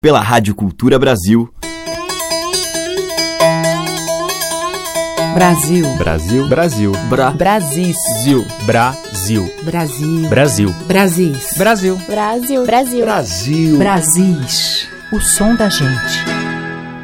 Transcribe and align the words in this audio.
pela 0.00 0.20
Rádio 0.20 0.54
Cultura 0.54 0.96
Brasil. 0.96 1.52
Brasil. 5.34 5.96
Brasil. 5.96 6.48
Brasil. 6.48 6.92
Bra. 7.10 7.32
Brasil. 7.32 7.92
Brasil. 8.64 9.44
Brasil. 9.64 10.14
Brasil. 10.24 10.72
Brasil. 10.86 11.34
Brasil. 11.56 11.96
Brasil. 12.06 12.64
Brasil. 12.64 13.04
Brasil. 13.04 13.78
Brasis. 13.78 14.88
O 15.12 15.18
som 15.18 15.56
da 15.56 15.68
gente. 15.68 16.24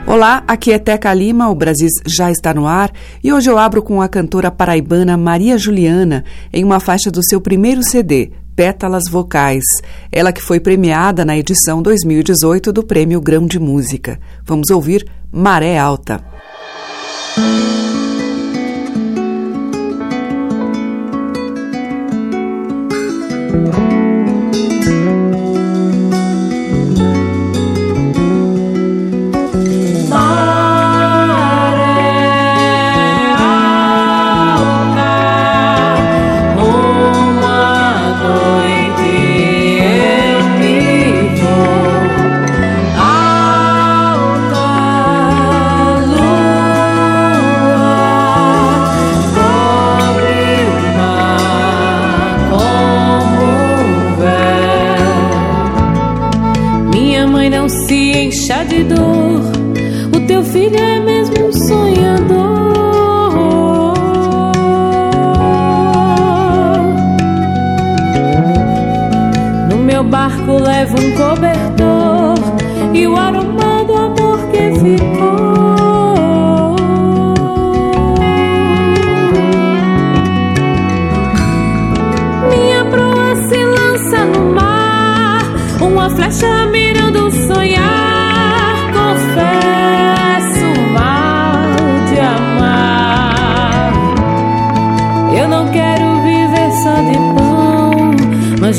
Olá, 0.07 0.45
aqui 0.47 0.71
é 0.71 0.79
Teca 0.79 1.13
Lima, 1.13 1.49
o 1.49 1.55
Brasil 1.55 1.89
já 2.07 2.31
está 2.31 2.55
no 2.55 2.69
ar 2.69 2.93
e 3.25 3.33
hoje 3.33 3.51
eu 3.51 3.59
abro 3.59 3.83
com 3.83 4.01
a 4.03 4.09
cantora 4.09 4.53
paraibana 4.53 5.17
Maria 5.17 5.59
Juliana 5.59 6.25
em 6.53 6.63
uma 6.63 6.79
faixa 6.79 7.11
do 7.11 7.25
seu 7.25 7.41
primeiro 7.41 7.83
CD, 7.83 8.31
Pétalas 8.57 9.05
Vocais. 9.11 9.65
Ela 10.11 10.33
que 10.33 10.43
foi 10.43 10.61
premiada 10.61 11.25
na 11.25 11.37
edição 11.37 11.83
2018 11.83 12.73
do 12.73 12.83
Prêmio 12.83 13.21
Grão 13.21 13.47
de 13.47 13.59
Música. 13.59 14.19
Vamos 14.45 14.71
ouvir 14.71 15.07
Maré 15.33 15.79
Alta. 15.79 16.25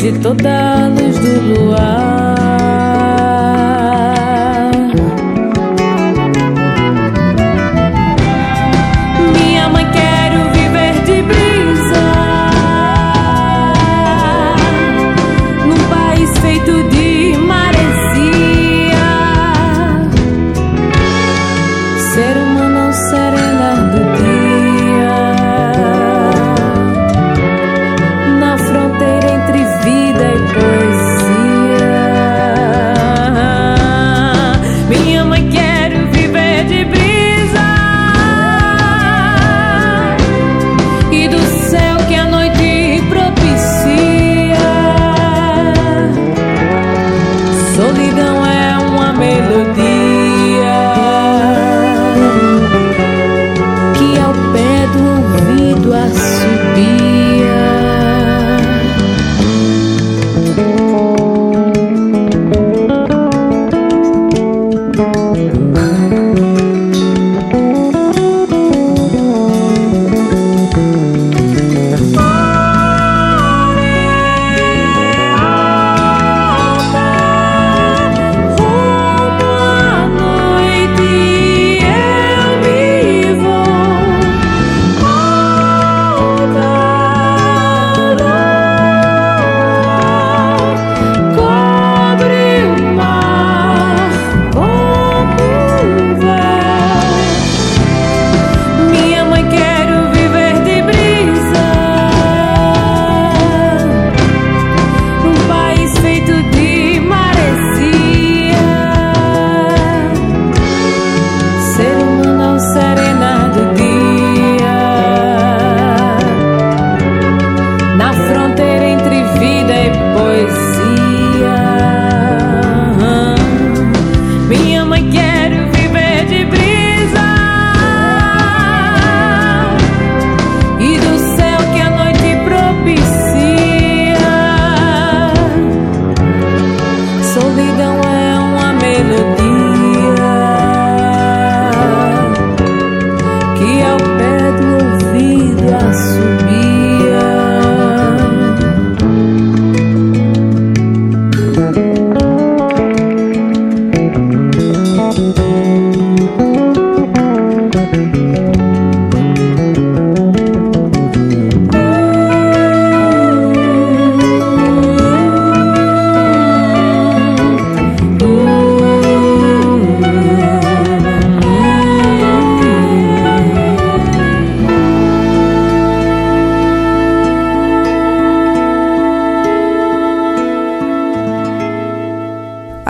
De 0.01 0.11
toda 0.19 0.83
a 0.83 0.87
luz 0.89 1.17
do 1.17 1.41
luar. 1.41 2.34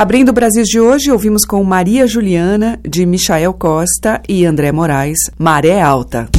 Abrindo 0.05 0.29
o 0.29 0.33
Brasil 0.33 0.63
de 0.63 0.79
hoje, 0.79 1.11
ouvimos 1.11 1.43
com 1.45 1.63
Maria 1.63 2.05
Juliana, 2.05 2.79
de 2.87 3.07
Michael 3.07 3.51
Costa 3.55 4.21
e 4.29 4.45
André 4.45 4.71
Moraes, 4.71 5.17
Maré 5.35 5.81
Alta. 5.81 6.29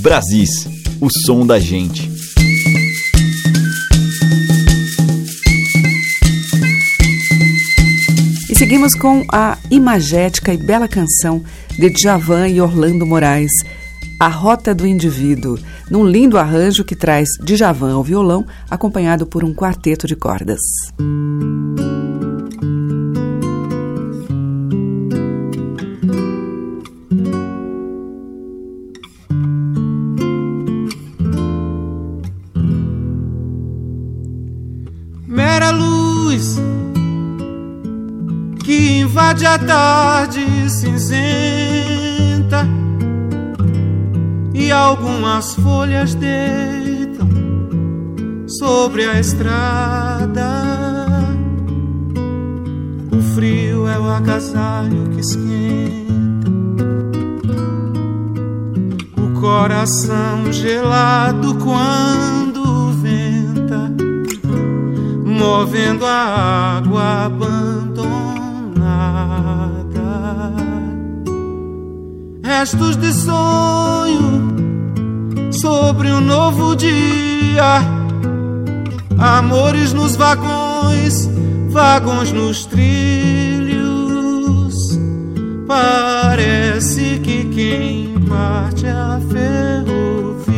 Brasis, 0.00 0.48
o 1.00 1.08
som 1.26 1.44
da 1.44 1.58
gente. 1.58 2.08
E 8.48 8.54
seguimos 8.54 8.94
com 8.94 9.24
a 9.32 9.58
imagética 9.68 10.54
e 10.54 10.56
bela 10.56 10.86
canção 10.86 11.42
de 11.76 11.90
Djavan 11.90 12.46
e 12.46 12.60
Orlando 12.60 13.04
Moraes, 13.04 13.50
A 14.20 14.28
Rota 14.28 14.72
do 14.72 14.86
Indivíduo, 14.86 15.58
num 15.90 16.06
lindo 16.06 16.38
arranjo 16.38 16.84
que 16.84 16.94
traz 16.94 17.28
Djavan 17.42 17.94
ao 17.94 18.04
violão, 18.04 18.46
acompanhado 18.70 19.26
por 19.26 19.42
um 19.42 19.52
quarteto 19.52 20.06
de 20.06 20.14
cordas. 20.14 20.60
invade 21.00 21.69
a 39.52 39.58
tarde 39.58 40.70
cinzenta 40.70 41.18
e 44.54 44.70
algumas 44.70 45.56
folhas 45.56 46.14
deitam 46.14 47.28
sobre 48.46 49.06
a 49.06 49.18
estrada. 49.18 50.46
O 53.10 53.20
frio 53.34 53.88
é 53.88 53.98
o 53.98 54.08
agasalho 54.08 55.08
que 55.10 55.18
esquenta 55.18 56.48
o 59.16 59.40
coração 59.40 60.52
gelado 60.52 61.56
quando 61.56 62.92
venta, 63.02 63.92
movendo 65.26 66.06
a 66.06 66.78
água 66.78 67.24
abandonada 67.24 67.79
restos 72.60 72.94
de 72.96 73.10
sonho 73.14 74.50
sobre 75.50 76.12
um 76.12 76.20
novo 76.20 76.76
dia. 76.76 77.80
Amores 79.18 79.94
nos 79.94 80.14
vagões, 80.14 81.26
vagões 81.70 82.30
nos 82.32 82.66
trilhos. 82.66 83.80
Parece 85.66 87.18
que 87.20 87.46
quem 87.46 88.20
parte 88.28 88.86
a 88.86 89.18
ferrovia, 89.30 90.52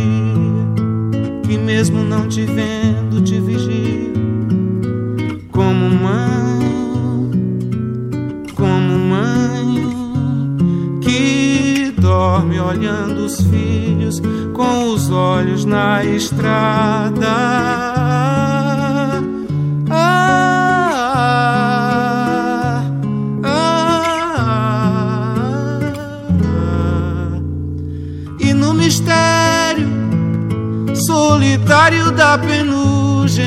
que 1.47 1.57
mesmo 1.57 2.03
não 2.03 2.27
te 2.27 2.45
vendo 2.45 3.02
os 13.33 13.41
filhos 13.47 14.21
com 14.53 14.93
os 14.93 15.11
olhos 15.11 15.65
na 15.65 16.05
estrada. 16.05 17.27
Ah, 19.91 20.83
ah, 23.43 24.43
ah, 26.25 27.41
e 28.39 28.53
no 28.53 28.75
mistério 28.75 29.89
solitário 30.95 32.13
da 32.13 32.37
penugem, 32.39 33.43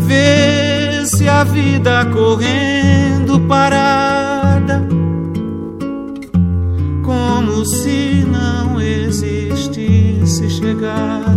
vê-se 0.00 1.28
a 1.28 1.44
vida 1.44 2.04
correndo 2.06 3.38
parada 3.40 4.05
não 9.06 9.08
existisse 9.08 10.50
chegada 10.50 11.36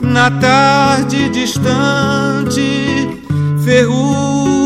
na 0.00 0.30
tarde 0.30 1.28
distante, 1.28 2.60
ferrugem. 3.64 4.57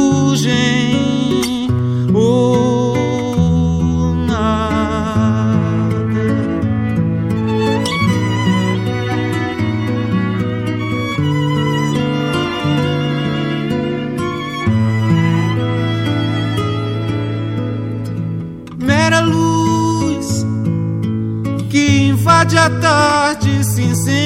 Invade 22.62 22.64
a 22.64 22.70
tarde 22.80 23.64
cinzenta 23.64 24.22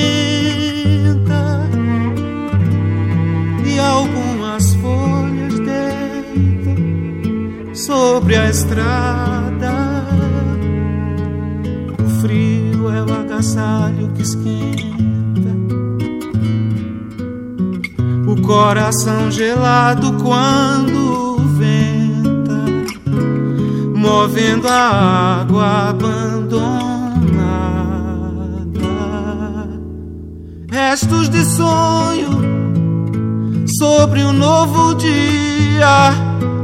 e 3.65 3.79
algumas 3.79 4.75
folhas 4.75 5.59
deitam 5.61 6.75
sobre 7.75 8.37
a 8.37 8.51
estrada. 8.51 9.73
O 11.99 12.09
frio 12.21 12.91
é 12.91 13.03
o 13.03 13.13
agasalho 13.21 14.13
que 14.15 14.23
esquenta 14.23 14.67
o 18.27 18.43
coração 18.43 19.31
gelado 19.31 20.13
quando 20.23 21.39
venta, 21.57 22.65
movendo 23.95 24.69
a 24.69 25.41
água 25.41 25.91
abandonada 25.91 26.96
restos 30.91 31.29
de 31.29 31.45
sonho 31.45 32.31
sobre 33.77 34.23
um 34.23 34.33
novo 34.33 34.95
dia, 34.95 36.13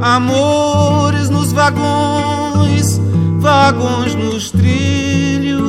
amores 0.01 1.29
nos 1.29 1.51
vagões, 1.51 3.01
vagões 3.39 4.15
nos 4.15 4.49
trilhos. 4.49 5.61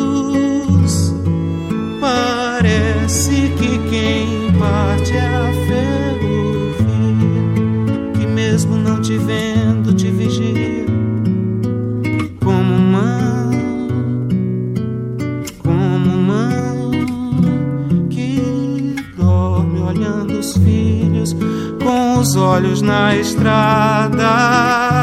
Olhos 22.64 22.80
na 22.80 23.14
estrada. 23.14 24.94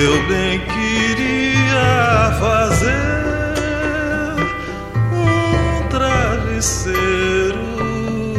Eu 0.00 0.22
bem 0.28 0.60
queria 0.60 2.32
fazer 2.38 2.94
um 5.12 5.88
travesseiro 5.88 7.58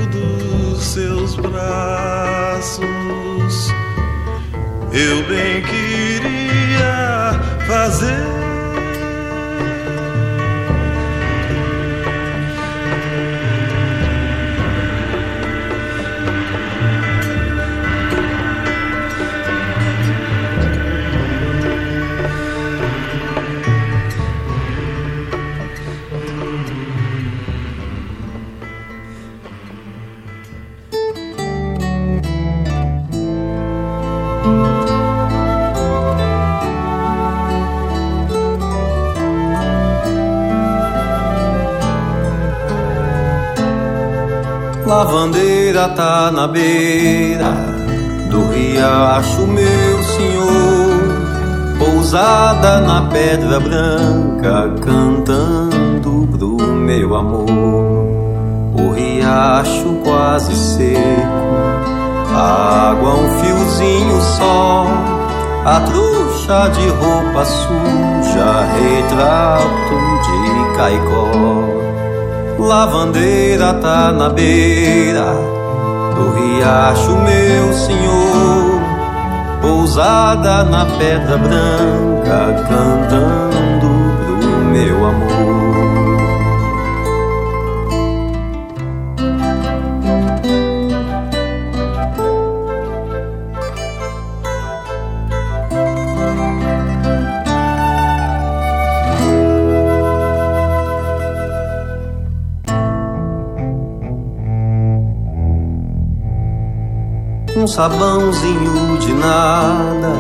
dos 0.10 0.82
seus 0.82 1.36
braços. 1.36 2.86
Eu 4.94 5.22
bem 5.28 5.62
queria 5.64 7.34
fazer. 7.68 8.39
Lavandeira 45.10 45.90
tá 45.90 46.30
na 46.30 46.48
beira 46.48 47.52
do 48.30 48.48
riacho, 48.52 49.48
meu 49.48 50.04
senhor. 50.04 51.80
Pousada 51.80 52.80
na 52.82 53.02
pedra 53.08 53.60
branca, 53.60 54.72
cantando 54.80 56.28
pro 56.28 56.58
meu 56.60 57.16
amor. 57.16 57.50
O 58.76 58.92
riacho 58.94 60.00
quase 60.04 60.56
seco, 60.56 61.02
a 62.32 62.92
água 62.92 63.16
um 63.16 63.30
fiozinho 63.40 64.22
só. 64.22 64.86
A 65.66 65.80
trouxa 65.80 66.70
de 66.70 66.88
roupa 66.88 67.46
suja, 67.46 68.64
retrato 68.78 69.96
de 70.24 70.78
caicó. 70.78 71.89
Lavandeira 72.60 73.74
tá 73.76 74.12
na 74.12 74.30
beira 74.30 75.34
do 76.16 76.32
riacho, 76.34 77.18
meu 77.18 77.74
senhor. 77.74 78.82
Pousada 79.62 80.64
na 80.66 80.86
pedra 80.86 81.38
branca, 81.38 82.66
cantando 82.68 83.90
pro 84.26 84.66
meu 84.66 85.06
amor. 85.06 85.59
Sabãozinho 107.70 108.98
de 108.98 109.14
nada 109.14 110.12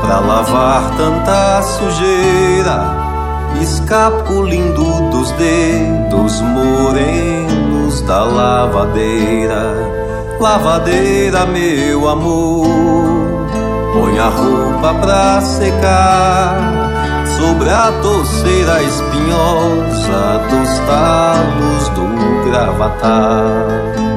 pra 0.00 0.20
lavar 0.20 0.96
tanta 0.96 1.60
sujeira, 1.62 2.78
escapulindo 3.60 4.84
dos 5.10 5.30
dedos 5.32 6.40
morenos 6.40 8.00
da 8.02 8.22
lavadeira. 8.22 9.74
Lavadeira, 10.38 11.46
meu 11.46 12.08
amor, 12.08 12.66
põe 13.92 14.18
a 14.20 14.28
roupa 14.28 14.94
pra 15.00 15.40
secar, 15.40 16.60
sobre 17.36 17.70
a 17.70 17.92
torceira 18.00 18.82
espinhosa 18.84 20.40
dos 20.48 20.78
talos 20.86 21.88
do 21.88 22.48
gravatar. 22.48 24.07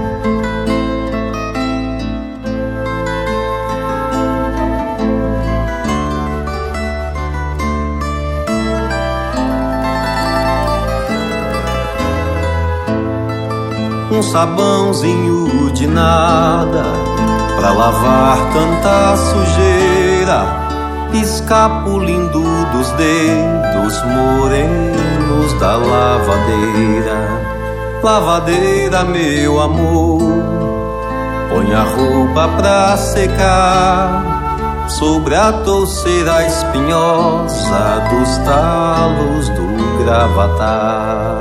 Um 14.21 14.23
sabãozinho 14.23 15.71
de 15.71 15.87
nada 15.87 16.83
pra 17.55 17.71
lavar 17.71 18.37
tanta 18.53 19.17
sujeira, 19.17 20.45
escapulindo 21.11 22.43
dos 22.71 22.91
dedos 22.91 24.03
morenos 24.05 25.53
da 25.59 25.75
lavadeira. 25.75 27.17
Lavadeira, 28.03 29.03
meu 29.05 29.59
amor, 29.59 30.21
põe 31.49 31.73
a 31.73 31.81
roupa 31.81 32.47
pra 32.57 32.97
secar 32.97 34.87
sobre 34.87 35.35
a 35.35 35.51
torceira 35.51 36.45
espinhosa 36.45 38.03
dos 38.11 38.37
talos 38.45 39.49
do 39.49 40.03
gravatar. 40.03 41.40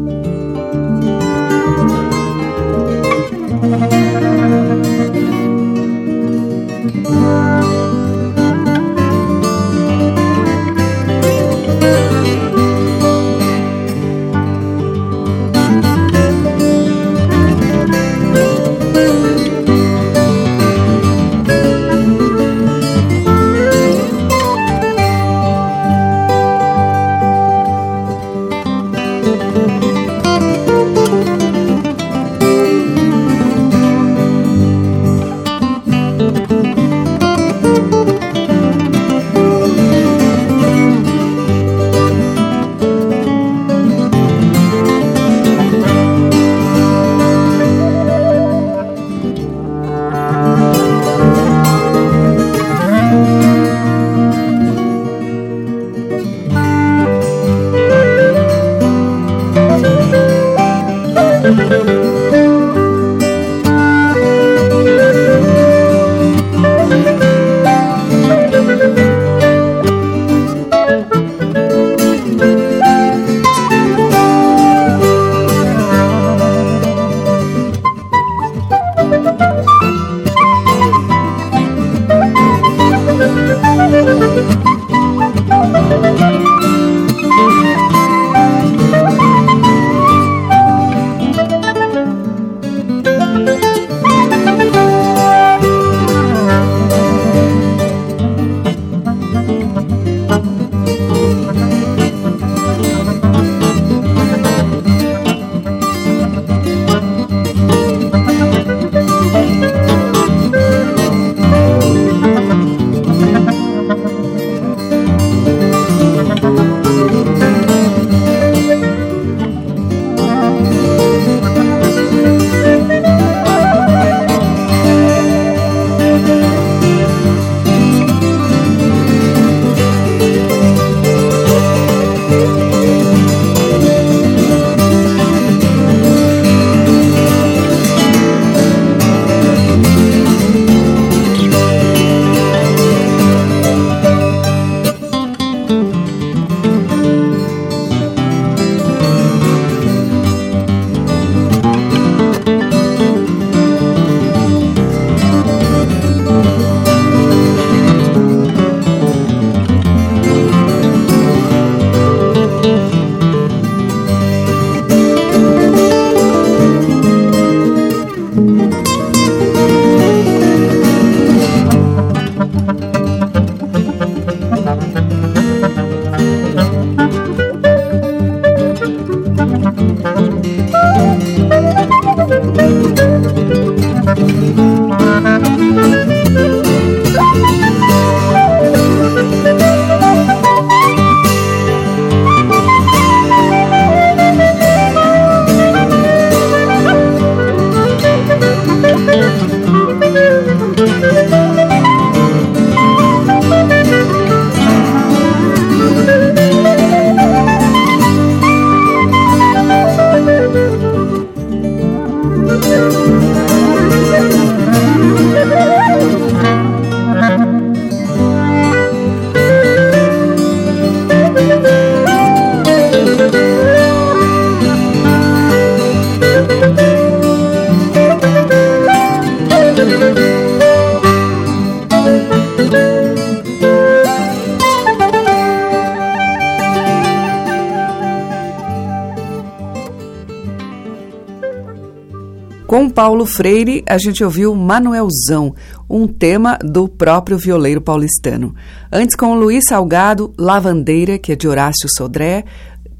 Paulo 243.01 243.25
Freire, 243.25 243.83
a 243.87 243.97
gente 243.97 244.23
ouviu 244.23 244.53
Manuelzão, 244.53 245.55
um 245.89 246.05
tema 246.05 246.59
do 246.63 246.87
próprio 246.87 247.35
violeiro 247.35 247.81
paulistano. 247.81 248.53
Antes, 248.91 249.15
com 249.15 249.33
Luiz 249.33 249.65
Salgado, 249.65 250.31
Lavandeira, 250.37 251.17
que 251.17 251.31
é 251.31 251.35
de 251.35 251.47
Horácio 251.47 251.89
Sodré. 251.97 252.43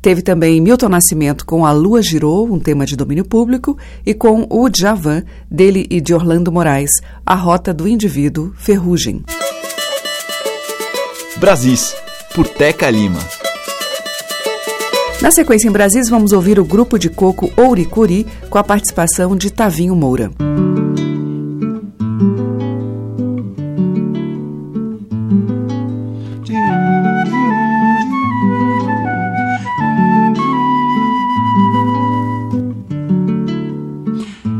Teve 0.01 0.23
também 0.23 0.59
Milton 0.59 0.89
Nascimento 0.89 1.45
com 1.45 1.67
A 1.67 1.71
Lua 1.71 2.01
Girou, 2.01 2.51
um 2.51 2.57
tema 2.57 2.83
de 2.83 2.95
domínio 2.95 3.23
público, 3.23 3.77
e 4.03 4.15
com 4.15 4.47
o 4.49 4.67
Djavan, 4.69 5.23
dele 5.51 5.85
e 5.87 6.01
de 6.01 6.15
Orlando 6.15 6.51
Moraes, 6.51 6.89
A 7.23 7.35
Rota 7.35 7.71
do 7.71 7.87
Indivíduo, 7.87 8.53
Ferrugem. 8.57 9.23
Brasis, 11.37 11.95
por 12.33 12.47
Teca 12.47 12.89
Lima. 12.89 13.19
Na 15.21 15.29
sequência 15.29 15.67
em 15.67 15.71
Brasis, 15.71 16.09
vamos 16.09 16.33
ouvir 16.33 16.59
o 16.59 16.65
grupo 16.65 16.97
de 16.97 17.07
coco 17.07 17.51
Ouricuri 17.55 18.25
com 18.49 18.57
a 18.57 18.63
participação 18.63 19.35
de 19.35 19.51
Tavinho 19.51 19.95
Moura. 19.95 20.31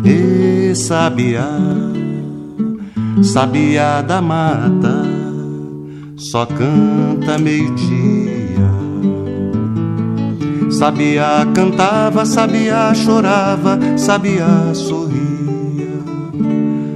E 0.06 0.76
sabiá, 0.76 1.50
sabiá 3.24 4.04
da 4.04 4.22
mata, 4.22 5.06
só 6.18 6.46
canta 6.46 7.40
meio-dia 7.40 8.21
Sabiá 10.82 11.46
cantava, 11.54 12.26
Sabiá 12.26 12.92
chorava, 12.96 13.78
Sabiá 13.96 14.74
sorria. 14.74 15.22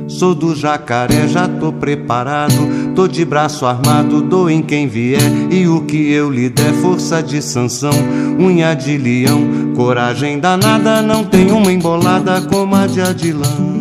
Sou 0.08 0.34
do 0.34 0.56
jacaré, 0.56 1.28
já 1.28 1.48
tô 1.48 1.72
preparado, 1.72 2.94
tô 2.96 3.08
de 3.08 3.24
braço 3.24 3.64
armado, 3.64 4.24
dou 4.24 4.50
em 4.50 4.64
quem 4.64 4.88
vier. 4.88 5.22
E 5.52 5.68
o 5.68 5.82
que 5.82 6.12
eu 6.12 6.32
lhe 6.32 6.50
der, 6.50 6.74
força 6.82 7.22
de 7.22 7.44
sanção, 7.44 7.94
unha 8.40 8.74
de 8.74 8.98
leão, 8.98 9.76
coragem 9.76 10.40
danada, 10.40 11.04
não 11.04 11.24
tem 11.24 11.52
uma 11.52 11.72
embolada 11.72 12.42
como 12.42 12.76
a 12.76 12.88
de 12.88 13.02
Adilão. 13.02 13.76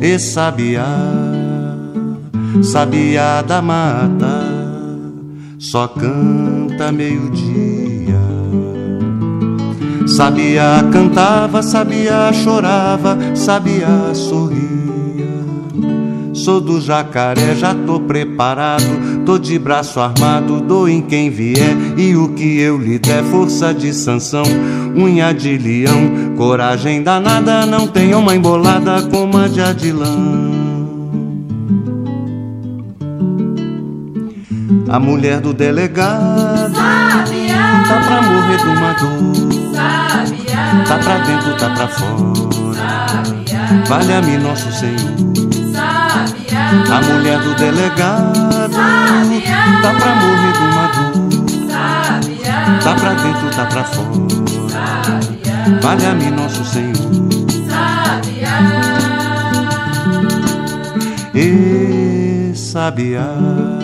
E 0.00 0.20
sabiá, 0.20 0.86
sabiá 2.62 3.42
da 3.42 3.60
mata, 3.60 4.46
só 5.58 5.88
canta 5.88 6.92
meio-dia. 6.92 7.83
Sabia 10.06 10.84
cantava, 10.92 11.62
sabia 11.62 12.32
chorava, 12.32 13.16
sabia 13.34 14.14
sorria. 14.14 14.84
Sou 16.34 16.60
do 16.60 16.80
jacaré, 16.80 17.54
já 17.54 17.74
tô 17.74 18.00
preparado, 18.00 19.22
tô 19.24 19.38
de 19.38 19.58
braço 19.58 19.98
armado, 19.98 20.60
dou 20.60 20.88
em 20.88 21.00
quem 21.00 21.30
vier. 21.30 21.74
E 21.96 22.14
o 22.16 22.34
que 22.34 22.60
eu 22.60 22.76
lhe 22.76 22.98
der, 22.98 23.24
força 23.24 23.72
de 23.72 23.94
sanção, 23.94 24.42
unha 24.94 25.32
de 25.32 25.56
leão, 25.56 26.34
coragem 26.36 27.02
danada, 27.02 27.64
não 27.64 27.86
tem 27.86 28.14
uma 28.14 28.34
embolada 28.34 29.00
como 29.10 29.38
a 29.38 29.48
de 29.48 29.62
Adilão. 29.62 30.52
A 34.88 35.00
mulher 35.00 35.40
do 35.40 35.54
delegado 35.54 36.74
Sabia. 36.74 37.56
tá 37.88 38.00
pra 38.06 38.22
morrer 38.22 38.56
de 38.58 38.66
uma 38.66 38.92
dor. 38.92 39.53
Tá 40.86 40.98
pra 40.98 41.18
dentro, 41.18 41.54
tá 41.56 41.70
pra 41.70 41.88
fora. 41.88 42.54
Valha-me 43.86 44.38
nosso 44.38 44.70
Senhor. 44.72 45.14
A 46.90 47.00
mulher 47.02 47.38
do 47.40 47.54
delegado 47.54 48.32
tá 49.82 49.94
pra 49.94 50.14
morrer 50.14 50.54
dor. 50.94 51.14
Sabia. 51.70 52.80
Tá 52.82 52.94
pra 52.94 53.14
dentro, 53.14 53.50
tá 53.50 53.64
pra 53.66 53.84
fora. 53.84 54.34
Valha-me 55.80 56.30
nosso 56.30 56.64
Senhor. 56.64 56.94
E 61.34 62.52
sabiá. 62.54 63.83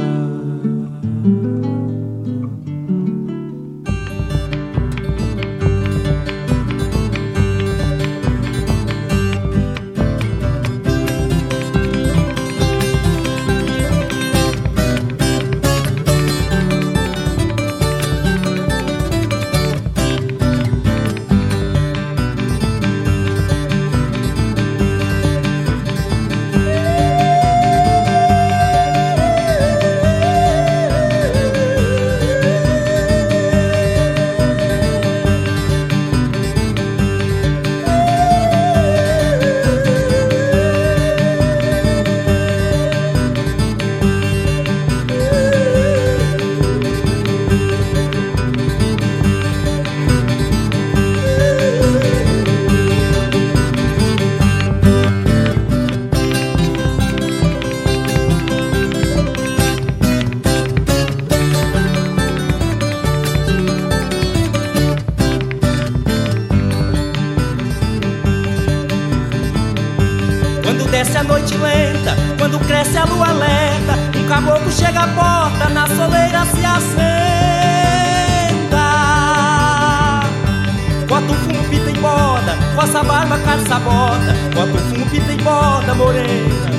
Faça 82.80 83.02
barba, 83.02 83.38
caça 83.40 83.78
bota, 83.80 84.34
com 84.54 84.62
a 84.62 84.66
perfume 84.66 85.04
que 85.10 85.20
tem 85.20 85.36
bota, 85.36 85.94
morena. 85.94 86.70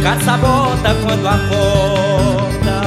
Caça 0.00 0.36
bota 0.36 0.94
quando 1.02 1.26
acorda. 1.26 2.82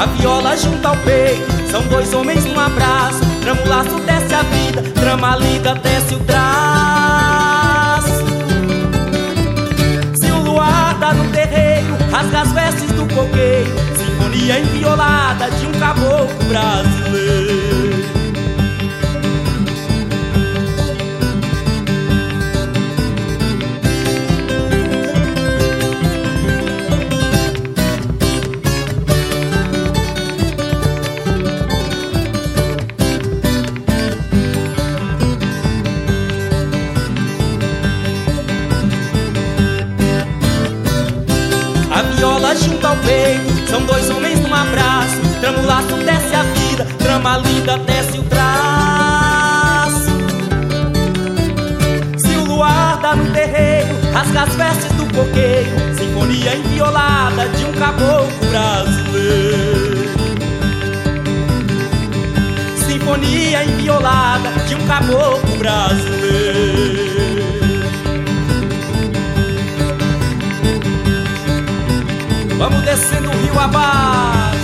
A 0.00 0.06
viola 0.06 0.56
junta 0.56 0.90
ao 0.90 0.96
peito, 0.98 1.70
são 1.72 1.82
dois 1.88 2.14
homens 2.14 2.44
num 2.44 2.60
abraço. 2.60 3.18
Trama 3.40 3.60
o 3.60 3.68
laço, 3.68 3.98
desce 4.06 4.32
a 4.32 4.42
vida, 4.42 4.82
trama 4.94 5.32
a 5.32 5.36
lida, 5.38 5.74
desce 5.74 6.14
o 6.14 6.20
traço, 6.20 6.42
Se 10.20 10.30
o 10.30 10.38
luar 10.38 10.94
dá 11.00 11.12
no 11.12 11.28
terreiro, 11.32 11.96
rasga 12.12 12.42
as 12.42 12.52
vestes 12.52 12.92
do 12.92 13.12
coqueiro. 13.12 13.72
Sinfonia 13.96 14.60
enviolada 14.60 15.50
de 15.50 15.66
um 15.66 15.72
caboclo 15.72 16.28
brasileiro. 16.48 17.51
São 43.72 43.82
dois 43.86 44.10
homens 44.10 44.38
num 44.38 44.54
abraço 44.54 45.16
Trama 45.40 45.58
o 45.60 45.66
laço, 45.66 45.96
desce 46.04 46.34
a 46.34 46.42
vida 46.42 46.86
Trama 46.98 47.38
linda, 47.38 47.78
desce 47.78 48.18
o 48.18 48.22
traço 48.24 50.10
Se 52.18 52.36
o 52.36 52.44
luar 52.44 52.98
dá 53.00 53.16
no 53.16 53.32
terreiro 53.32 53.88
Rasga 54.12 54.42
as 54.42 54.54
vestes 54.56 54.92
do 54.92 55.06
coqueiro 55.06 55.70
Sinfonia 55.96 56.54
inviolada 56.54 57.48
de 57.48 57.64
um 57.64 57.72
caboclo 57.72 58.46
brasileiro. 58.50 60.10
Sinfonia 62.76 63.64
inviolada 63.64 64.50
de 64.66 64.74
um 64.74 64.86
caboclo 64.86 65.56
brasileiro. 65.56 67.11
Vamos 72.62 72.80
descendo 72.82 73.28
o 73.28 73.32
rio 73.32 73.58
abaixo. 73.58 74.62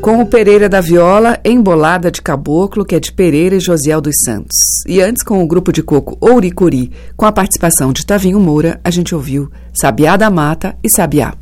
Com 0.00 0.20
o 0.20 0.26
Pereira 0.26 0.68
da 0.68 0.80
Viola, 0.80 1.38
Embolada 1.44 2.10
de 2.10 2.20
Caboclo, 2.20 2.84
que 2.84 2.96
é 2.96 2.98
de 2.98 3.12
Pereira 3.12 3.54
e 3.54 3.60
Josiel 3.60 4.00
dos 4.00 4.16
Santos. 4.24 4.56
E 4.88 5.00
antes, 5.00 5.22
com 5.22 5.40
o 5.40 5.46
grupo 5.46 5.70
de 5.70 5.84
coco 5.84 6.18
Ouricuri, 6.20 6.90
com 7.16 7.26
a 7.26 7.30
participação 7.30 7.92
de 7.92 8.04
Tavinho 8.04 8.40
Moura, 8.40 8.80
a 8.82 8.90
gente 8.90 9.14
ouviu 9.14 9.52
Sabiá 9.72 10.16
da 10.16 10.28
Mata 10.30 10.76
e 10.82 10.90
Sabiá. 10.90 11.32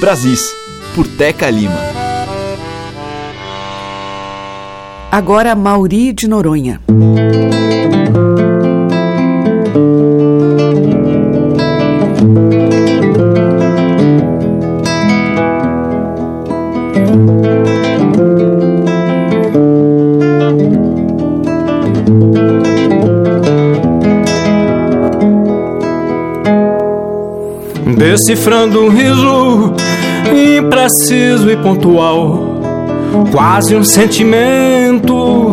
Brasis, 0.00 0.54
por 0.94 1.08
Teca 1.08 1.50
Lima. 1.50 1.80
Agora 5.10 5.56
Mauri 5.56 6.12
de 6.12 6.28
Noronha. 6.28 6.80
Decifrando 28.10 28.84
um 28.84 28.88
riso 28.88 29.74
impreciso 30.56 31.50
e 31.50 31.56
pontual, 31.58 32.58
quase 33.30 33.76
um 33.76 33.84
sentimento. 33.84 35.50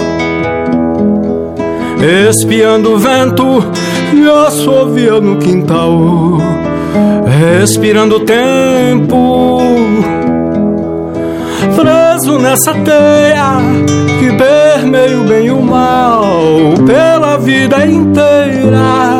Espiando 2.29 2.93
o 2.93 2.97
vento 2.97 3.61
e 4.13 4.29
assovia 4.47 5.19
no 5.19 5.35
quintal, 5.35 6.37
respirando 7.59 8.15
o 8.15 8.19
tempo. 8.21 9.59
Preso 11.75 12.39
nessa 12.39 12.73
teia 12.73 13.59
que 14.17 14.31
permeia 14.31 15.19
o 15.19 15.23
bem 15.25 15.47
e 15.47 15.51
o 15.51 15.61
mal 15.61 16.23
pela 16.87 17.35
vida 17.35 17.85
inteira 17.85 19.14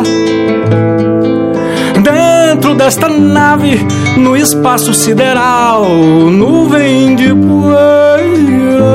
desta 2.86 3.08
nave, 3.08 3.84
no 4.16 4.36
espaço 4.36 4.94
sideral, 4.94 5.84
nuvem 6.30 7.16
de 7.16 7.34
poeira. 7.34 8.86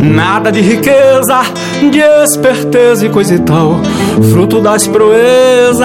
Nada 0.00 0.52
de 0.52 0.60
riqueza, 0.60 1.40
de 1.90 1.98
esperteza 2.22 3.04
e 3.04 3.08
coisa 3.08 3.34
e 3.34 3.40
tal, 3.40 3.80
fruto 4.32 4.60
das 4.60 4.86
proezas, 4.86 5.84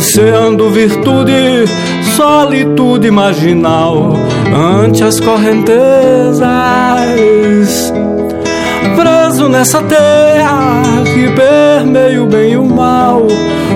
sendo 0.00 0.70
virtude 0.70 1.64
solitude 2.16 3.10
marginal 3.10 4.16
ante 4.54 5.02
as 5.02 5.20
correntezas. 5.20 6.44
Preso 8.96 9.48
nessa 9.48 9.82
terra 9.82 10.82
que 11.04 11.30
permeia 11.30 12.22
o 12.22 12.26
bem 12.26 12.52
e 12.52 12.56
o 12.56 12.64
mal 12.64 13.26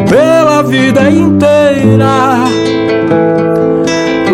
pela 0.09 0.62
vida 0.62 1.11
inteira. 1.11 2.44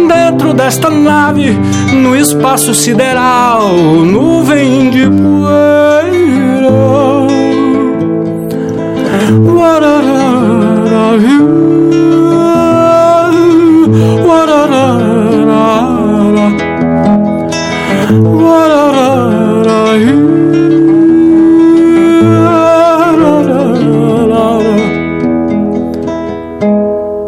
Dentro 0.09 0.53
desta 0.53 0.91
nave, 0.91 1.59
no 1.93 2.15
espaço 2.17 2.75
sideral, 2.75 3.69
nuvem 3.73 4.91
de 4.91 5.07
poeira. 5.07 5.95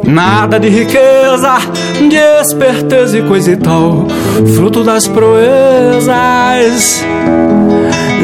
Nada 0.04 0.58
de 0.58 0.68
riqueza, 0.68 1.58
de 2.08 2.16
esperteza 2.40 3.18
e 3.18 3.22
coisa 3.22 3.52
e 3.52 3.56
tal, 3.56 4.06
fruto 4.56 4.82
das 4.82 5.06
proezas, 5.06 7.04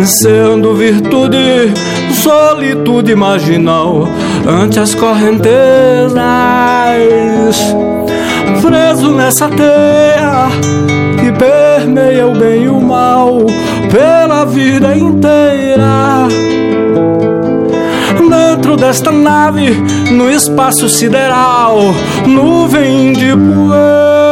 sendo 0.05 0.75
virtude, 0.75 1.73
solitude 2.13 3.15
marginal 3.15 4.09
ante 4.47 4.81
as 4.81 4.95
correntezas, 4.95 5.53
preso 8.61 9.13
nessa 9.13 9.49
teia 9.49 10.49
que 11.21 11.33
permeia 11.33 12.27
o 12.27 12.35
bem 12.35 12.65
e 12.65 12.69
o 12.69 12.81
mal 12.81 13.47
pela 13.91 14.45
vida 14.45 14.97
inteira 14.97 16.29
dentro 18.63 18.77
desta 18.77 19.11
nave, 19.11 19.71
no 20.11 20.31
espaço 20.31 20.89
sideral, 20.89 21.79
nuvem 22.27 23.13
de 23.13 23.33
poeira. 23.33 24.32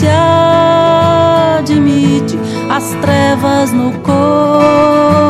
Se 0.00 0.08
admite 1.58 2.38
as 2.70 2.94
trevas 3.02 3.70
no 3.70 3.92
coração, 4.00 5.26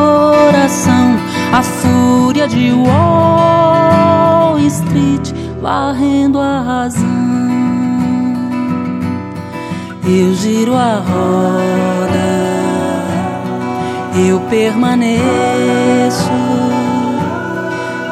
a 1.51 1.61
fúria 1.61 2.47
de 2.47 2.71
Wall 2.71 4.57
Street 4.59 5.33
varrendo 5.61 6.39
a 6.39 6.61
razão. 6.61 7.01
Eu 10.05 10.33
giro 10.35 10.73
a 10.73 11.03
roda, 11.09 12.31
eu 14.25 14.39
permaneço. 14.49 15.21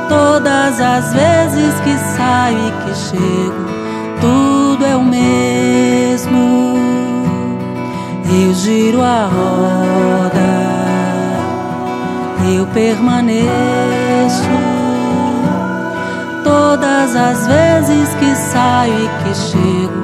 Todas 0.09 0.81
as 0.81 1.13
vezes 1.13 1.79
que 1.81 1.97
saio 2.17 2.67
e 2.67 2.71
que 2.83 2.93
chego, 2.95 3.65
tudo 4.19 4.85
é 4.85 4.97
o 4.97 5.03
mesmo 5.03 5.58
eu 8.49 8.53
giro 8.55 9.01
a 9.03 9.27
roda, 9.27 10.49
eu 12.55 12.65
permaneço. 12.67 13.45
Todas 16.43 17.15
as 17.15 17.45
vezes 17.45 18.09
que 18.15 18.35
saio 18.35 18.93
e 18.93 19.09
que 19.23 19.35
chego, 19.35 20.01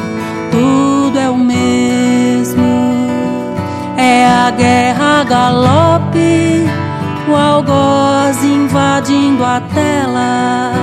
tudo 0.51 1.17
é 1.17 1.29
o 1.29 1.37
mesmo. 1.37 2.63
É 3.97 4.27
a 4.27 4.51
guerra 4.51 5.23
galope, 5.23 6.69
o 7.27 7.35
algoz 7.35 8.43
invadindo 8.43 9.43
a 9.43 9.59
tela, 9.73 10.73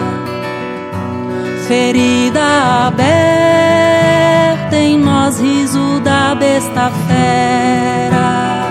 ferida 1.68 2.88
aberta 2.88 4.01
em 4.72 4.98
nós, 4.98 5.40
riso 5.40 6.00
da 6.00 6.34
besta 6.34 6.90
fera. 7.06 8.62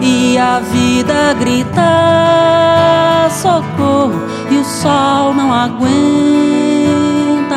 E 0.00 0.38
a 0.38 0.60
vida 0.60 1.34
grita 1.38 1.80
socorro 3.30 4.20
e 4.50 4.56
o 4.56 4.64
sol 4.64 5.34
não 5.34 5.52
aguenta 5.52 5.92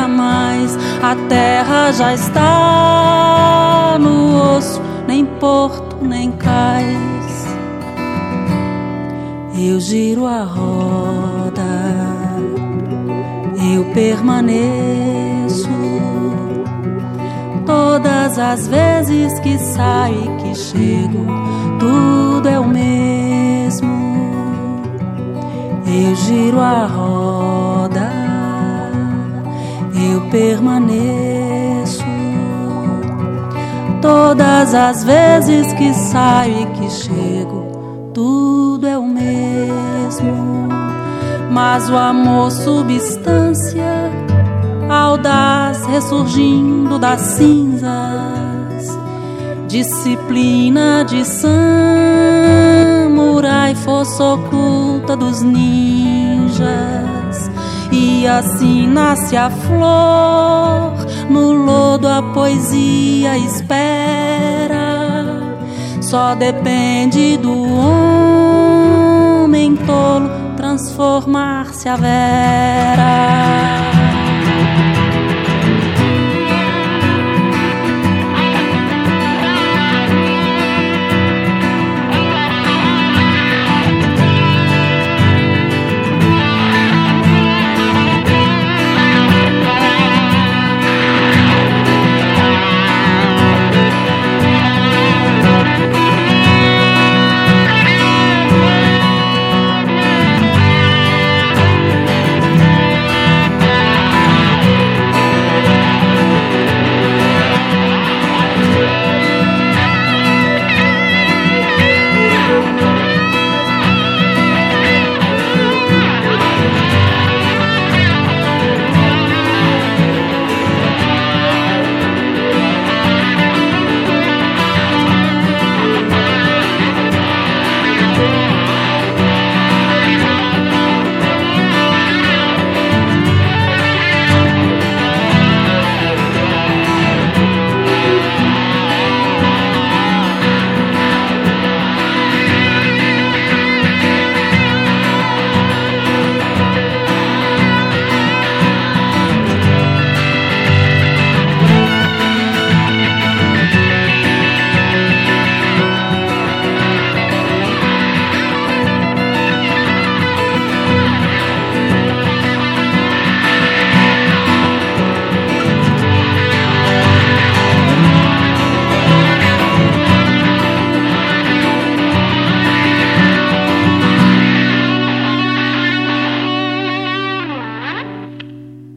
mais. 0.08 0.76
A 1.02 1.16
terra 1.28 1.92
já 1.92 2.14
está 2.14 3.96
no 3.98 4.56
osso 4.56 4.80
nem 5.06 5.24
porto 5.24 5.96
nem 6.02 6.30
cais. 6.32 7.46
Eu 9.56 9.80
giro 9.80 10.26
a 10.26 10.42
roda 10.42 11.22
eu 13.74 13.84
permaneço 13.94 15.31
Todas 18.02 18.36
as 18.36 18.66
vezes 18.66 19.38
que 19.38 19.56
saio 19.58 20.24
e 20.24 20.42
que 20.42 20.54
chego, 20.56 21.24
tudo 21.78 22.48
é 22.48 22.58
o 22.58 22.66
mesmo. 22.66 23.92
Eu 25.86 26.16
giro 26.16 26.58
a 26.58 26.84
roda, 26.86 28.10
eu 29.94 30.20
permaneço. 30.32 32.02
Todas 34.00 34.74
as 34.74 35.04
vezes 35.04 35.72
que 35.74 35.94
saio 35.94 36.62
e 36.62 36.66
que 36.72 36.90
chego, 36.90 38.10
tudo 38.12 38.84
é 38.84 38.98
o 38.98 39.06
mesmo. 39.06 40.68
Mas 41.52 41.88
o 41.88 41.96
amor, 41.96 42.50
substância 42.50 44.21
audaz 44.92 45.86
ressurgindo 45.86 46.98
das 46.98 47.20
cinzas, 47.20 48.98
disciplina 49.66 51.02
de 51.08 51.24
samurai, 51.24 51.54
força 53.74 54.22
oculta 54.22 55.16
dos 55.16 55.40
ninjas. 55.42 56.92
E 57.90 58.26
assim 58.26 58.86
nasce 58.86 59.36
a 59.36 59.50
flor, 59.50 60.94
no 61.28 61.52
lodo 61.52 62.08
a 62.08 62.22
poesia 62.22 63.36
espera. 63.38 64.82
Só 66.00 66.34
depende 66.34 67.36
do 67.38 67.52
homem 69.42 69.76
tolo 69.76 70.30
transformar-se 70.56 71.88
a 71.88 71.96
vera. 71.96 73.91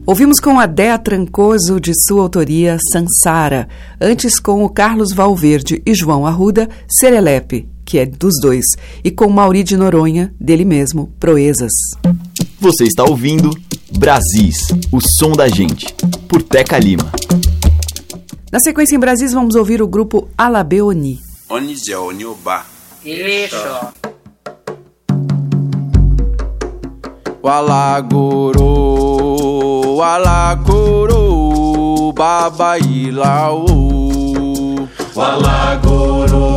Ouvimos 0.06 0.38
com 0.38 0.60
a 0.60 0.66
Dea 0.66 0.96
Trancoso, 0.98 1.80
de 1.80 1.92
sua 2.06 2.22
autoria, 2.22 2.78
Sansara. 2.92 3.68
Antes 4.00 4.38
com 4.38 4.64
o 4.64 4.68
Carlos 4.68 5.12
Valverde 5.12 5.82
e 5.84 5.92
João 5.94 6.24
Arruda, 6.24 6.68
Serelepe, 6.88 7.68
que 7.84 7.98
é 7.98 8.06
dos 8.06 8.34
dois. 8.40 8.64
E 9.02 9.10
com 9.10 9.28
Mauri 9.28 9.64
de 9.64 9.76
Noronha, 9.76 10.32
dele 10.40 10.64
mesmo, 10.64 11.12
Proezas. 11.18 11.72
Você 12.60 12.84
está 12.84 13.02
ouvindo 13.02 13.50
Brasis, 13.98 14.68
o 14.92 15.00
som 15.00 15.32
da 15.32 15.48
gente, 15.48 15.92
por 16.28 16.40
Teca 16.40 16.78
Lima. 16.78 17.10
Na 18.52 18.60
sequência 18.60 18.94
em 18.94 19.00
Brasis, 19.00 19.32
vamos 19.32 19.56
ouvir 19.56 19.82
o 19.82 19.88
grupo 19.88 20.28
Alabeoni. 20.38 21.18
Onizia 21.48 22.00
Onioba. 22.00 22.64
Isso 23.04 23.56
wala 29.98 30.56
koro 30.66 32.12
baba 32.12 32.78
ilao 32.78 33.64
wala 35.16 35.76
goro 35.84 36.48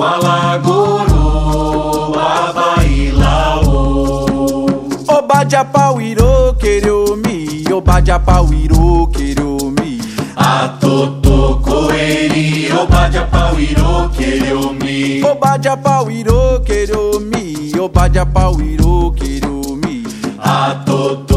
wala 0.00 0.58
goro 0.66 2.12
baba 2.16 2.68
ilao 2.84 4.68
obaja 5.18 5.64
pawiro 5.64 6.52
keromi 6.60 7.64
obaja 7.76 8.18
pawiro 8.18 9.06
keromi 9.06 9.92
atoto 10.36 11.60
koeri 11.64 12.70
obaja 12.82 13.22
pawiro 13.32 14.08
keromi 14.18 15.22
obaja 15.24 15.76
pawiro 15.76 16.60
keromi 16.66 17.46
obaja 17.80 18.24
me. 19.82 20.02
A 20.42 20.82
Toto 20.86 21.29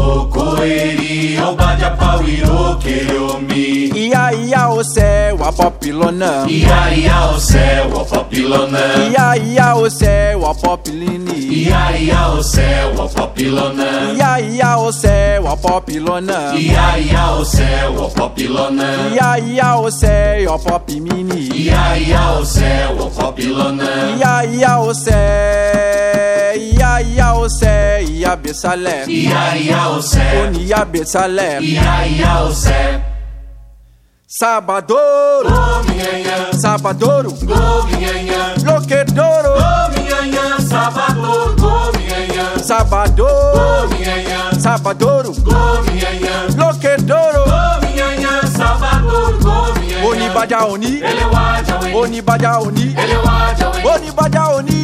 coeri, 0.64 1.38
obadia 1.40 1.90
pauiro 1.90 2.78
queromi. 2.78 3.90
Ia 3.94 4.32
ia 4.32 4.68
o 4.68 4.82
céu, 4.82 5.44
a 5.44 5.52
popilona. 5.52 6.46
Ia 6.48 6.94
ia 6.94 7.30
o 7.30 7.40
céu, 7.40 8.00
a 8.00 8.04
popilona. 8.04 8.78
Ia 9.10 9.36
ia 9.36 9.74
o 9.76 9.90
céu, 9.90 10.46
a 10.46 10.54
popilini. 10.54 11.64
Ia 11.64 11.98
ia 11.98 12.28
o 12.28 12.42
céu, 12.42 13.02
a 13.02 13.08
popilona. 13.08 14.12
Ia 14.16 14.40
ia 14.40 14.76
o 14.78 14.92
céu, 14.92 15.48
a 15.48 15.56
popilona. 15.56 16.54
Ia 16.54 16.98
ia 16.98 17.32
o 17.32 17.44
céu, 17.44 18.04
a 18.04 18.10
popilona. 18.10 18.88
Ia 19.14 19.38
ia 19.38 19.76
o 19.76 19.90
céu, 19.90 20.54
a 20.54 20.58
popimini. 20.58 21.48
Ia 21.52 21.98
ia 21.98 22.32
o 22.38 22.44
céu, 22.44 23.06
a 23.06 23.10
popilona. 23.10 23.90
Ia 24.18 24.44
ia 24.46 24.78
o 24.80 24.94
céu, 24.94 25.14
ia 26.56 27.00
ia 27.02 27.34
o 27.34 27.48
sé, 27.48 28.02
ia 28.04 28.36
besalé. 28.36 29.04
Ia 29.06 29.56
ia 29.56 29.88
o 29.88 30.02
sé. 30.02 30.42
Onia 30.42 30.84
besalé. 30.84 31.60
Ia 31.60 32.06
ia 32.06 32.42
o 32.42 32.52
sé. 32.52 33.00
Sabadouro, 34.26 35.48
oh, 35.48 36.56
Sabadouro, 36.58 37.30
oh, 37.30 37.86
Loquedouro, 38.64 39.54
oh, 39.54 40.60
Sabadouro, 40.60 41.54
oh, 41.62 42.58
Sabadouro, 42.58 43.28
oh, 43.54 44.58
Sabadouro, 44.58 45.30
oh, 45.30 45.30
Sabadouro, 45.30 45.30
oh, 45.46 46.73
oníbàjá 50.44 50.60
òní. 50.72 50.92
Oníbàjá 51.94 52.52
òní. 52.60 52.86
Oníbàjá 53.92 54.44
òní. 54.56 54.78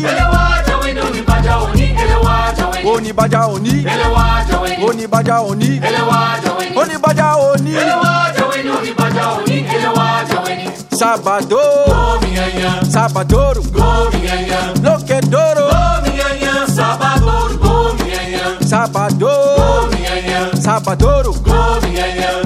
Oníbàjá 2.95 3.43
òní. 3.55 3.75
Oníbàjá 4.89 5.37
òní. 5.49 5.73
Oníbàjá 6.81 7.29
òní. 7.51 7.73
Sabato 11.01 11.63
sabatoro 12.93 13.63
lokedoro 14.85 15.67
sabato 18.71 19.35
sabatoro 20.65 21.33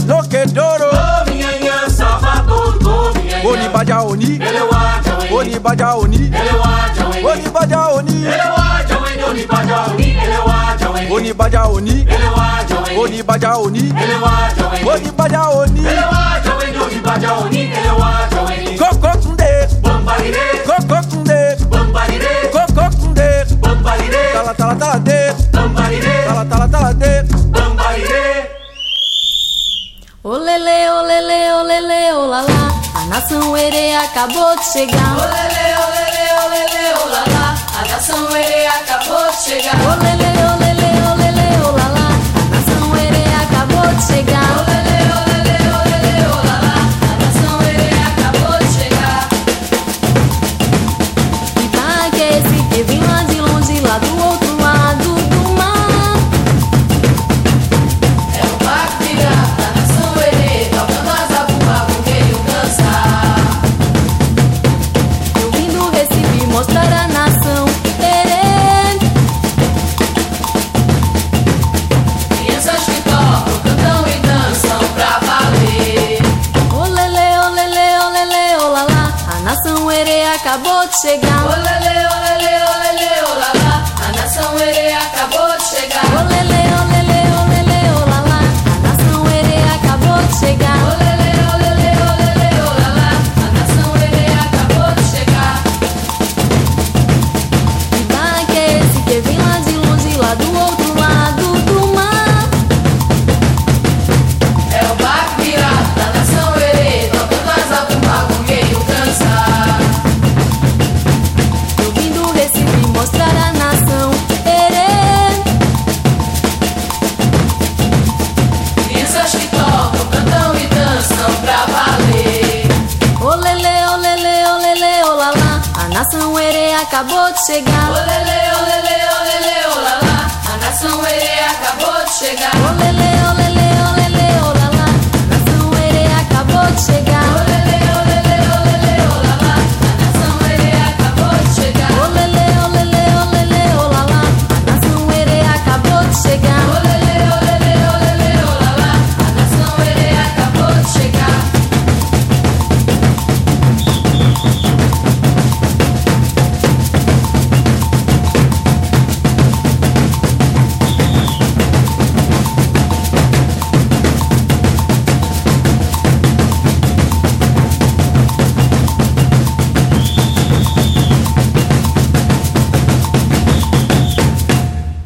lokedoro. 0.09 0.64
òní. 4.15 4.39
baja 5.61 5.89
òní. 5.99 6.31
oníbàjá 7.25 7.81
òní. 7.97 8.19
baja 8.55 9.43
òní. 9.75 11.07
oníbàjá 11.11 11.63
òní. 11.75 12.07
baja 13.27 13.53
òní. 13.59 13.85
oníbàjá 14.95 15.43
òní. 15.59 15.83
kókó 18.79 19.11
túndé. 19.23 19.69
kókó 20.67 20.99
túndé. 21.11 21.57
kókó 22.53 22.85
túndé. 23.01 23.29
talatala 24.35 24.75
tala 24.75 24.99
dé. 24.99 25.35
tala 26.49 26.67
tala 26.71 26.93
dé. 26.93 27.04
Olele, 30.55 30.89
olele, 30.89 31.53
olele, 31.53 32.13
olala, 32.13 32.47
a 32.95 33.07
nação 33.07 33.57
Ere 33.57 33.93
acabou 33.97 34.55
de 34.55 34.65
chegar. 34.65 35.17
Olele, 35.17 35.65
olele, 35.83 36.25
olele, 36.45 36.95
olala, 37.03 37.55
a 37.77 37.89
nação 37.89 38.37
Ere 38.37 38.65
acabou 38.69 39.33
de 39.33 39.43
chegar. 39.43 39.75
Olele, 39.75 40.31
olele, 40.55 40.74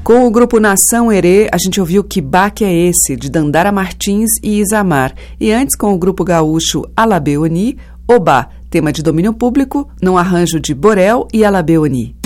Com 0.09 0.27
o 0.27 0.31
grupo 0.31 0.59
Nação 0.59 1.13
Herê, 1.13 1.51
a 1.53 1.59
gente 1.59 1.79
ouviu 1.79 2.03
Que 2.03 2.23
Baque 2.23 2.65
é 2.65 2.73
Esse, 2.73 3.15
de 3.15 3.31
Dandara 3.31 3.71
Martins 3.71 4.31
e 4.43 4.59
Isamar. 4.59 5.15
E 5.39 5.53
antes, 5.53 5.77
com 5.77 5.93
o 5.93 5.99
grupo 5.99 6.25
gaúcho 6.25 6.87
Alabeoni, 6.97 7.77
Oba, 8.11 8.49
tema 8.71 8.91
de 8.91 9.03
domínio 9.03 9.35
público, 9.35 9.87
num 10.01 10.17
arranjo 10.17 10.59
de 10.59 10.75
Borel 10.75 11.29
e 11.31 11.45
Alabeoni. 11.45 12.17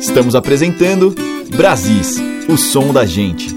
Estamos 0.00 0.34
apresentando 0.34 1.14
Brasis, 1.54 2.16
o 2.48 2.56
som 2.56 2.94
da 2.94 3.04
gente. 3.04 3.54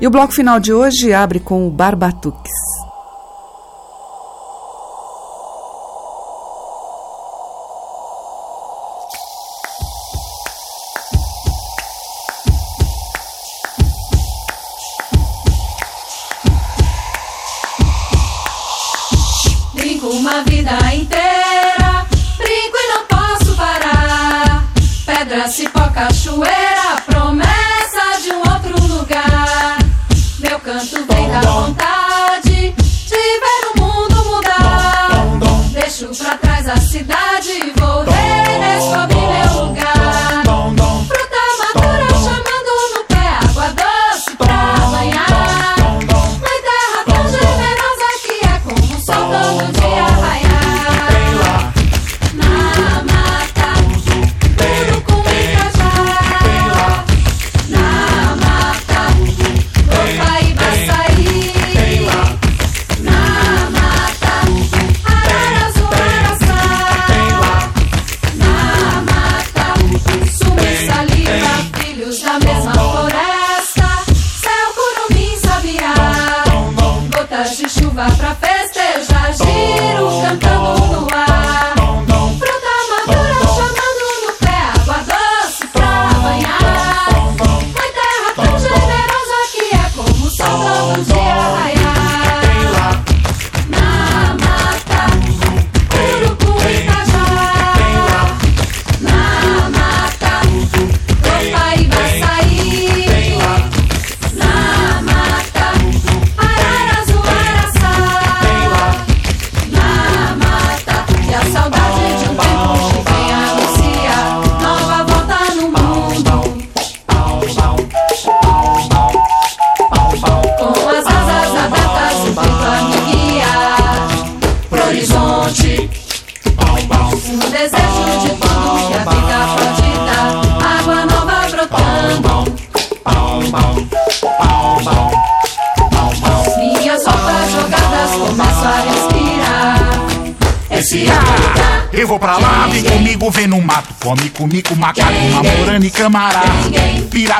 E 0.00 0.04
o 0.04 0.10
bloco 0.10 0.32
final 0.32 0.58
de 0.58 0.72
hoje 0.72 1.12
abre 1.12 1.38
com 1.38 1.64
o 1.64 1.70
Barbatuques. 1.70 2.77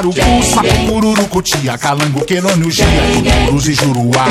Urucu, 0.09 0.43
Sapo, 0.43 0.87
Cururucu, 0.87 1.43
Tia, 1.43 1.77
Calango, 1.77 2.25
Quelônio, 2.25 2.71
Gia, 2.71 2.87
Tucurus 2.87 3.69
e 3.69 3.75
Juruá. 3.75 4.25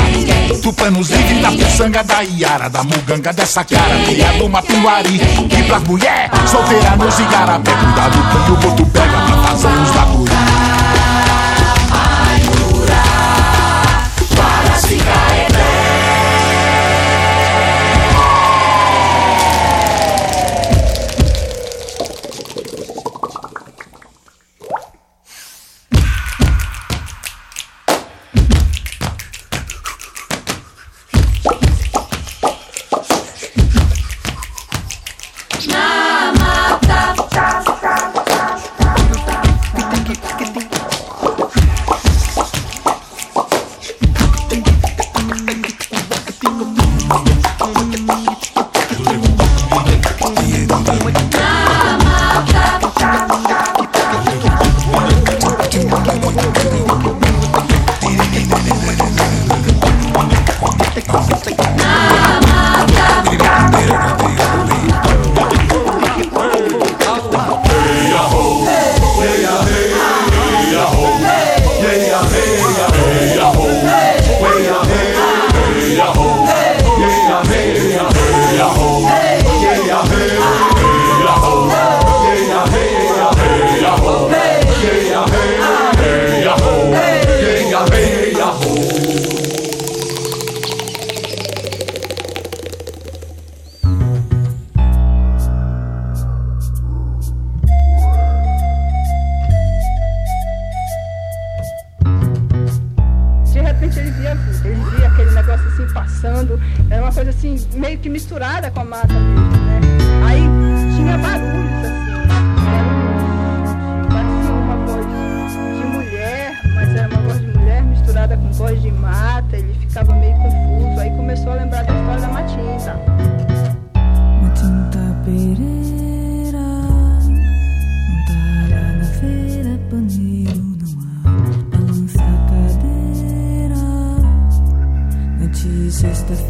Tupanos 0.62 1.08
livre 1.10 1.40
da 1.40 1.52
puçanga, 1.52 2.02
da 2.02 2.22
Iara, 2.22 2.68
da 2.68 2.82
Muganga, 2.82 3.32
dessa 3.32 3.62
cara 3.64 3.96
Teia 4.04 4.32
do 4.38 4.48
Mapuari, 4.48 5.20
pra 5.66 5.78
mulher, 5.80 6.30
solteira 6.50 6.96
nos 6.96 7.18
Igarapé 7.18 7.70
Cuidado 7.70 8.44
que 8.44 8.50
o 8.50 8.56
boto 8.56 8.86
pega, 8.86 9.20
pra 9.26 9.36
fazer 9.48 9.68
os 9.68 9.90
da 9.92 10.17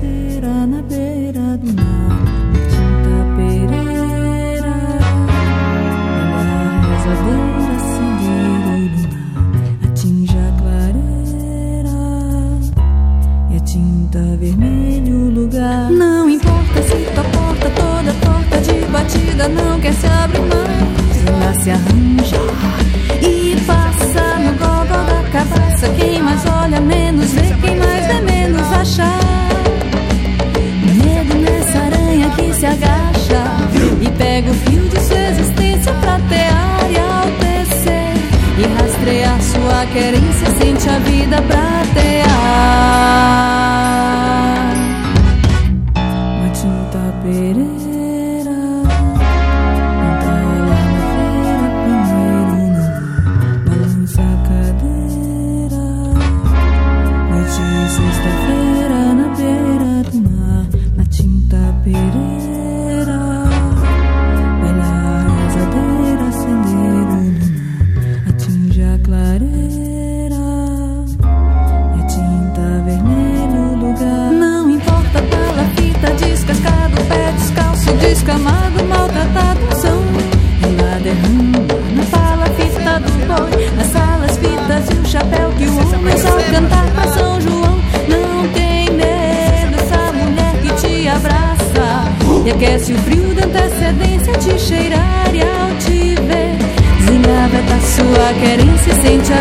será. 0.01 0.57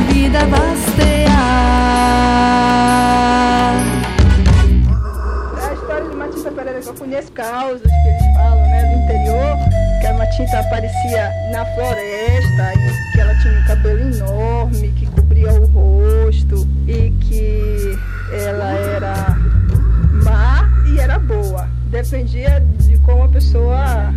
Vida 0.02 0.40
vastear. 0.46 1.38
É 5.60 5.70
a 5.70 5.74
história 5.74 6.10
de 6.10 6.16
Matita 6.16 6.52
Pereira 6.52 6.80
que 6.82 6.88
eu 6.88 6.94
conheço 6.94 7.32
causas 7.32 7.82
que 7.82 8.08
eles 8.08 8.36
falam, 8.36 8.62
né, 8.68 8.86
do 8.86 9.04
interior, 9.04 9.58
que 10.00 10.08
a 10.08 10.14
Matita 10.14 10.60
aparecia 10.60 11.32
na 11.52 11.66
floresta 11.66 12.74
e 12.76 13.14
que 13.14 13.20
ela 13.20 13.36
tinha 13.40 13.60
um 13.60 13.66
cabelo 13.66 14.16
enorme 14.16 14.90
que 14.90 15.06
cobria 15.08 15.54
o 15.54 15.66
rosto 15.66 16.68
e 16.88 17.12
que 17.22 17.98
ela 18.32 18.72
era 18.74 19.38
má 20.24 20.70
e 20.86 21.00
era 21.00 21.18
boa. 21.18 21.68
Dependia 21.90 22.64
de 22.80 22.98
como 23.00 23.24
a 23.24 23.30
pessoa 23.30 24.14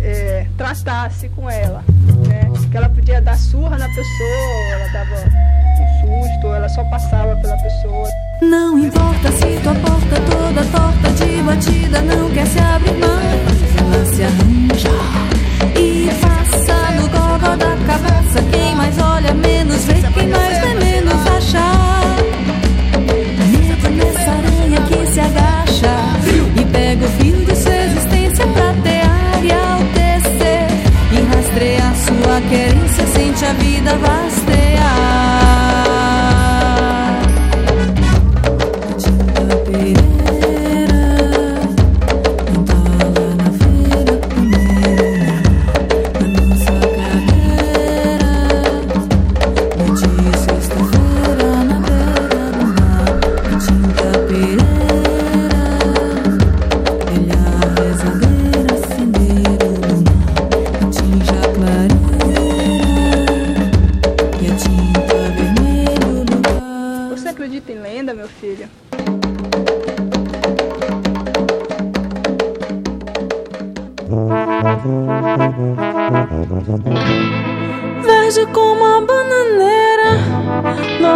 é, 0.00 0.46
tratasse 0.56 1.28
com 1.30 1.48
ela, 1.50 1.82
né? 2.28 2.61
Que 2.72 2.78
ela 2.78 2.88
podia 2.88 3.20
dar 3.20 3.36
surra 3.36 3.76
na 3.76 3.86
pessoa, 3.86 4.72
ela 4.72 4.88
dava 4.94 5.14
um 5.14 6.00
susto, 6.00 6.46
ela 6.54 6.66
só 6.70 6.82
passava 6.84 7.36
pela 7.36 7.54
pessoa. 7.58 8.08
Não 8.40 8.78
importa 8.78 9.30
se 9.30 9.60
tua 9.62 9.74
porta 9.74 10.16
toda 10.30 10.64
torta 10.72 11.10
de 11.22 11.42
batida 11.42 12.00
não 12.00 12.30
quer 12.30 12.46
se 12.46 12.58
abrir 12.58 12.94
mais, 12.94 13.76
ela 13.78 14.04
se 14.06 14.22
arranja 14.22 14.88
e 15.78 16.08
passa 16.18 16.92
no 16.92 17.08
gogó 17.10 17.56
da 17.56 17.76
cabeça. 17.86 18.42
Quem 18.50 18.74
mais 18.74 18.98
olha 18.98 19.11
a 33.44 33.52
vida 33.54 33.96
vastear. 33.96 34.41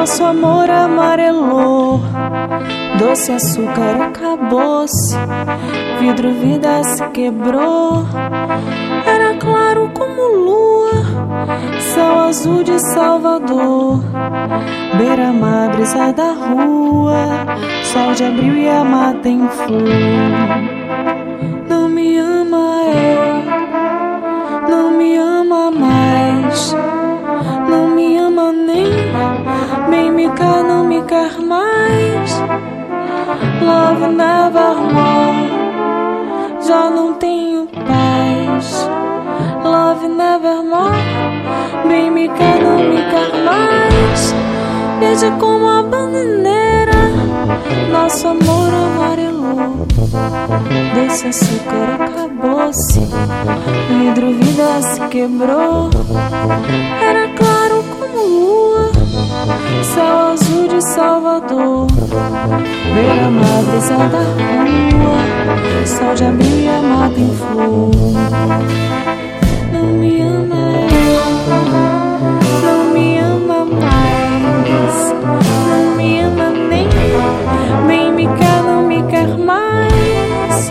Nosso 0.06 0.22
amor 0.22 0.70
amarelou. 0.70 2.00
Doce 2.96 3.32
açúcar 3.32 4.02
acabou-se, 4.02 5.16
vidro 5.98 6.32
vida 6.32 6.84
se 6.84 7.04
quebrou. 7.08 8.06
Era 9.04 9.34
claro 9.34 9.90
como 9.92 10.22
lua, 10.44 10.92
céu 11.80 12.20
azul 12.20 12.62
de 12.62 12.78
Salvador. 12.94 14.00
Beira-mar, 14.96 15.70
brisa 15.70 16.12
da 16.12 16.34
rua, 16.34 17.16
sol 17.82 18.14
de 18.14 18.26
abril 18.26 18.58
e 18.58 18.68
a 18.68 18.84
mata 18.84 19.28
em 19.28 19.48
flor. 19.48 19.80
Não 21.68 21.88
me 21.88 22.16
ama 22.16 22.80
eu, 22.94 24.68
não 24.70 24.92
me 24.92 25.16
ama 25.16 25.68
mais, 25.72 26.76
quer, 31.06 31.38
mais. 31.40 32.42
Love 33.62 34.06
nevermore, 34.08 35.50
já 36.66 36.90
não 36.90 37.14
tenho 37.14 37.66
paz. 37.66 38.88
Love 39.64 40.08
nevermore, 40.08 40.96
bem 41.88 42.10
me 42.10 42.28
quer, 42.28 42.62
não 42.62 42.78
me 42.78 43.02
quer 43.10 43.32
mais. 43.44 44.34
Verde 45.00 45.30
como 45.38 45.66
a 45.66 45.82
bananeira, 45.82 47.10
nosso 47.90 48.28
amor 48.28 48.70
amarelou. 48.74 49.86
Desse 50.94 51.28
açúcar 51.28 52.02
acabou-se, 52.04 53.00
vidro 53.88 54.32
vida 54.34 54.82
se 54.82 55.00
quebrou. 55.08 55.90
Era 57.02 57.28
claro 57.34 57.55
céu 59.82 60.18
azul 60.32 60.68
de 60.68 60.80
Salvador. 60.80 61.86
Beira-mar, 62.94 63.62
brisa 63.70 63.96
da 63.96 64.24
rua, 64.36 65.86
sol 65.86 66.14
de 66.14 66.24
abril 66.24 66.58
e 66.60 66.68
a 66.68 66.82
mata 66.82 67.20
em 67.20 67.34
flor. 67.36 67.90
Não 69.72 69.86
me 69.92 70.20
ama 70.22 70.66
não 72.62 72.92
me 72.92 73.18
ama 73.18 73.64
mais, 73.64 75.14
não 75.66 75.96
me 75.96 76.20
ama 76.20 76.50
nem, 76.50 76.88
bem 77.86 78.12
me 78.12 78.26
quer, 78.36 78.62
não 78.62 78.82
me 78.82 79.02
quer 79.04 79.38
mais. 79.38 80.70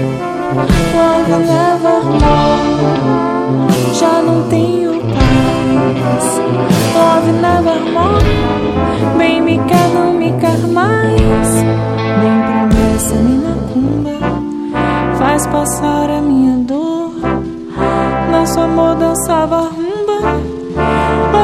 Love 0.95 1.31
nevermore, 1.31 2.33
já 3.93 4.21
não 4.21 4.43
tenho 4.49 4.99
paz 5.13 6.84
love 6.95 7.31
nevermore. 7.31 9.17
Bem 9.17 9.41
me 9.41 9.57
quer, 9.67 9.87
não 9.89 10.13
me 10.13 10.31
quer 10.39 10.57
mais. 10.67 11.49
Nem 12.21 12.35
promessa, 12.47 13.15
nem 13.15 13.37
macumba 13.39 14.45
faz 15.17 15.47
passar 15.47 16.09
a 16.09 16.21
minha 16.21 16.57
dor. 16.59 17.11
Nosso 18.31 18.59
amor 18.59 18.95
dançava 18.95 19.69
rumba. 19.69 20.19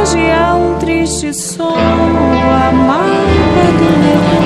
Hoje 0.01 0.19
é 0.19 0.53
um 0.53 0.77
triste 0.79 1.33
som, 1.33 1.73
a 1.73 2.71
marca 2.71 3.59
é 3.59 3.71
do 3.77 3.97
meu 3.99 4.40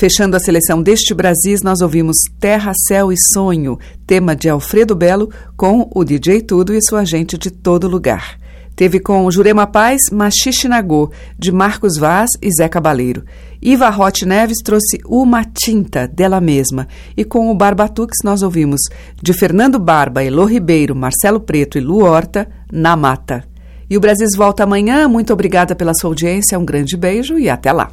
Fechando 0.00 0.34
a 0.34 0.40
seleção 0.40 0.82
deste 0.82 1.12
Brasis, 1.12 1.60
nós 1.60 1.82
ouvimos 1.82 2.16
Terra, 2.38 2.72
Céu 2.88 3.12
e 3.12 3.16
Sonho, 3.34 3.78
tema 4.06 4.34
de 4.34 4.48
Alfredo 4.48 4.94
Belo, 4.94 5.28
com 5.58 5.90
o 5.94 6.02
DJ 6.02 6.40
Tudo 6.40 6.72
e 6.72 6.82
sua 6.82 7.04
gente 7.04 7.36
de 7.36 7.50
todo 7.50 7.86
lugar. 7.86 8.38
Teve 8.74 8.98
com 8.98 9.30
Jurema 9.30 9.66
Paz, 9.66 10.00
Machixe 10.10 10.66
Nagô, 10.68 11.10
de 11.38 11.52
Marcos 11.52 11.98
Vaz 11.98 12.30
e 12.40 12.50
Zé 12.50 12.66
Cabaleiro. 12.66 13.26
Iva 13.60 13.90
Rote 13.90 14.24
Neves 14.24 14.62
trouxe 14.64 15.00
Uma 15.04 15.44
Tinta, 15.44 16.08
dela 16.08 16.40
mesma. 16.40 16.88
E 17.14 17.22
com 17.22 17.50
o 17.50 17.54
Barbatux 17.54 18.20
nós 18.24 18.42
ouvimos 18.42 18.80
de 19.22 19.34
Fernando 19.34 19.78
Barba, 19.78 20.24
Elô 20.24 20.46
Ribeiro, 20.46 20.96
Marcelo 20.96 21.40
Preto 21.40 21.76
e 21.76 21.80
Lu 21.82 22.02
Horta, 22.02 22.48
Na 22.72 22.96
Mata. 22.96 23.44
E 23.90 23.98
o 23.98 24.00
Brasil 24.00 24.28
volta 24.34 24.62
amanhã. 24.62 25.06
Muito 25.08 25.30
obrigada 25.30 25.74
pela 25.74 25.92
sua 25.92 26.08
audiência, 26.08 26.58
um 26.58 26.64
grande 26.64 26.96
beijo 26.96 27.38
e 27.38 27.50
até 27.50 27.70
lá. 27.70 27.92